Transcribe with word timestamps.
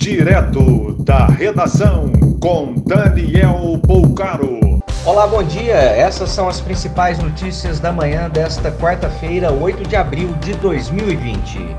direto 0.00 0.94
da 1.04 1.26
redação 1.26 2.10
com 2.40 2.72
Daniel 2.86 3.78
Poucaro. 3.86 4.80
Olá, 5.04 5.26
bom 5.26 5.42
dia. 5.42 5.74
Essas 5.74 6.30
são 6.30 6.48
as 6.48 6.58
principais 6.58 7.18
notícias 7.18 7.78
da 7.78 7.92
manhã 7.92 8.30
desta 8.30 8.72
quarta-feira, 8.72 9.52
8 9.52 9.86
de 9.86 9.96
abril 9.96 10.32
de 10.40 10.54
2020. 10.54 11.76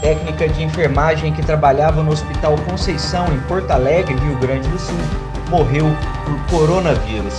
Técnica 0.00 0.48
de 0.48 0.62
enfermagem 0.62 1.30
que 1.30 1.44
trabalhava 1.44 2.02
no 2.02 2.10
Hospital 2.10 2.56
Conceição, 2.70 3.26
em 3.26 3.40
Porto 3.40 3.70
Alegre, 3.70 4.14
Rio 4.14 4.38
Grande 4.38 4.66
do 4.68 4.78
Sul, 4.78 4.96
morreu 5.50 5.84
por 6.24 6.58
coronavírus. 6.58 7.38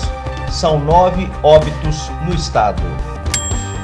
São 0.51 0.79
nove 0.79 1.27
óbitos 1.41 2.11
no 2.23 2.35
estado. 2.35 2.83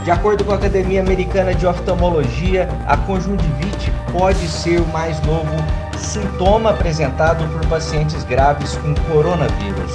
De 0.03 0.11
acordo 0.11 0.43
com 0.43 0.51
a 0.51 0.55
Academia 0.55 1.01
Americana 1.01 1.55
de 1.55 1.65
Oftalmologia, 1.65 2.69
a 2.85 2.97
conjuntivite 2.97 3.91
pode 4.11 4.47
ser 4.47 4.79
o 4.79 4.87
mais 4.89 5.19
novo 5.21 5.55
sintoma 6.03 6.71
apresentado 6.71 7.47
por 7.49 7.65
pacientes 7.67 8.23
graves 8.23 8.77
com 8.77 8.93
coronavírus. 9.11 9.91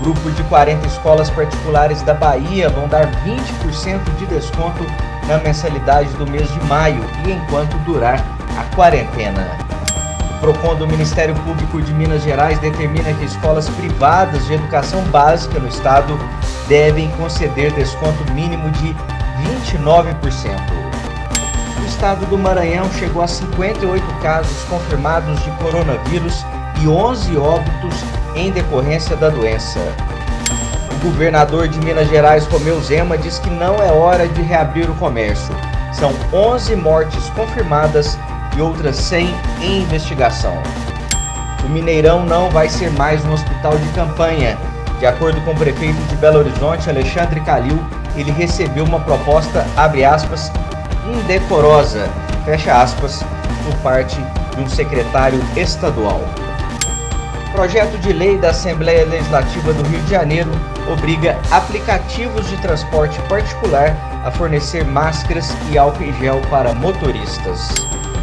Grupo 0.00 0.30
de 0.30 0.42
40 0.44 0.86
escolas 0.86 1.30
particulares 1.30 2.02
da 2.02 2.14
Bahia 2.14 2.68
vão 2.68 2.86
dar 2.88 3.10
20% 3.24 4.00
de 4.18 4.26
desconto 4.26 4.84
na 5.26 5.38
mensalidade 5.38 6.10
do 6.14 6.26
mês 6.26 6.52
de 6.52 6.60
maio 6.64 7.02
e 7.26 7.32
enquanto 7.32 7.76
durar 7.84 8.22
a 8.58 8.76
quarentena. 8.76 9.56
O 10.36 10.40
PROCON 10.40 10.74
do 10.74 10.86
Ministério 10.86 11.34
Público 11.36 11.80
de 11.80 11.94
Minas 11.94 12.22
Gerais 12.22 12.58
determina 12.58 13.14
que 13.14 13.24
escolas 13.24 13.68
privadas 13.70 14.46
de 14.46 14.54
educação 14.54 15.00
básica 15.04 15.58
no 15.58 15.68
estado 15.68 16.18
devem 16.68 17.10
conceder 17.12 17.72
desconto 17.72 18.30
mínimo 18.32 18.70
de 18.72 18.94
29%. 19.72 20.73
Estado 21.94 22.26
do 22.26 22.36
Maranhão 22.36 22.90
chegou 22.98 23.22
a 23.22 23.28
58 23.28 24.04
casos 24.20 24.64
confirmados 24.64 25.42
de 25.44 25.50
coronavírus 25.52 26.44
e 26.82 26.88
11 26.88 27.36
óbitos 27.36 27.94
em 28.34 28.50
decorrência 28.50 29.16
da 29.16 29.30
doença. 29.30 29.78
O 30.90 31.04
governador 31.04 31.68
de 31.68 31.78
Minas 31.78 32.08
Gerais, 32.08 32.46
Romeu 32.46 32.80
Zema, 32.82 33.16
diz 33.16 33.38
que 33.38 33.48
não 33.48 33.76
é 33.76 33.92
hora 33.92 34.26
de 34.26 34.42
reabrir 34.42 34.90
o 34.90 34.94
comércio. 34.96 35.54
São 35.92 36.12
11 36.32 36.74
mortes 36.76 37.30
confirmadas 37.30 38.18
e 38.56 38.60
outras 38.60 38.96
100 38.96 39.32
em 39.62 39.82
investigação. 39.82 40.60
O 41.64 41.68
Mineirão 41.68 42.26
não 42.26 42.50
vai 42.50 42.68
ser 42.68 42.90
mais 42.90 43.24
um 43.24 43.32
hospital 43.32 43.78
de 43.78 43.88
campanha. 43.90 44.58
De 44.98 45.06
acordo 45.06 45.40
com 45.42 45.52
o 45.52 45.56
prefeito 45.56 46.02
de 46.08 46.16
Belo 46.16 46.40
Horizonte, 46.40 46.90
Alexandre 46.90 47.40
Calil, 47.42 47.78
ele 48.16 48.32
recebeu 48.32 48.84
uma 48.84 49.00
proposta, 49.00 49.64
abre 49.76 50.04
aspas, 50.04 50.50
indecorosa, 51.06 52.08
fecha 52.44 52.82
aspas, 52.82 53.22
por 53.64 53.74
parte 53.82 54.16
de 54.54 54.62
um 54.62 54.68
secretário 54.68 55.40
estadual. 55.56 56.20
Projeto 57.52 57.96
de 57.98 58.12
lei 58.12 58.36
da 58.36 58.50
Assembleia 58.50 59.06
Legislativa 59.06 59.72
do 59.72 59.88
Rio 59.88 60.00
de 60.00 60.10
Janeiro 60.10 60.50
obriga 60.92 61.38
aplicativos 61.50 62.48
de 62.48 62.56
transporte 62.56 63.20
particular 63.22 63.96
a 64.24 64.30
fornecer 64.30 64.84
máscaras 64.84 65.54
e 65.70 65.78
álcool 65.78 66.02
em 66.02 66.12
gel 66.14 66.40
para 66.50 66.74
motoristas. 66.74 67.68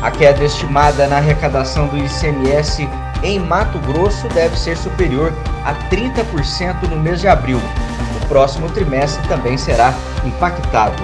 A 0.01 0.11
queda 0.11 0.43
estimada 0.43 1.07
na 1.07 1.17
arrecadação 1.17 1.87
do 1.87 1.97
ICMS 1.97 2.89
em 3.23 3.39
Mato 3.39 3.79
Grosso 3.79 4.27
deve 4.29 4.57
ser 4.57 4.75
superior 4.75 5.31
a 5.63 5.75
30% 5.89 6.89
no 6.89 6.97
mês 6.97 7.21
de 7.21 7.27
abril. 7.27 7.61
O 8.21 8.25
próximo 8.27 8.69
trimestre 8.69 9.25
também 9.27 9.57
será 9.57 9.93
impactado. 10.25 11.03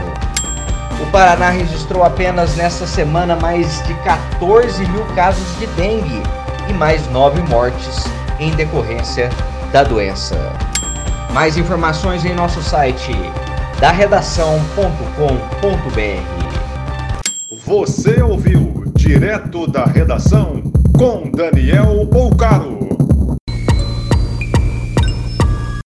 O 1.02 1.06
Paraná 1.12 1.50
registrou 1.50 2.04
apenas 2.04 2.56
nesta 2.56 2.88
semana 2.88 3.36
mais 3.36 3.84
de 3.84 3.94
14 4.04 4.86
mil 4.88 5.06
casos 5.16 5.60
de 5.60 5.68
dengue 5.68 6.24
e 6.68 6.74
mais 6.74 7.08
nove 7.12 7.42
mortes 7.44 8.04
em 8.40 8.52
decorrência 8.52 9.30
da 9.72 9.84
doença. 9.84 10.36
Mais 11.34 11.58
informações 11.58 12.26
em 12.26 12.34
nosso 12.34 12.62
site 12.64 13.12
da 13.80 13.92
redação.com.br. 13.92 15.08
Você 17.66 18.22
ouviu 18.22 18.84
direto 18.96 19.68
da 19.68 19.86
redação 19.86 20.64
com 20.98 21.30
Daniel 21.30 22.08
Poucaro. 22.12 22.87